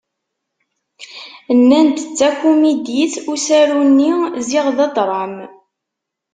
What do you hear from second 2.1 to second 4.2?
takumidit usaru-nni